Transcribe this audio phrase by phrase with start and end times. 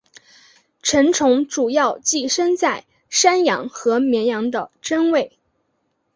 [0.81, 5.37] 成虫主要寄生在山羊和绵羊的真胃。